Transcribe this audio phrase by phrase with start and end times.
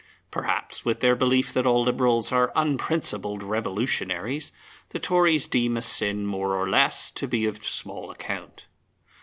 [0.31, 4.51] Perhaps, with their belief that all Liberals are unprincipled revolutionaries,
[4.89, 8.65] the Tories deem a sin more or less to be of small account.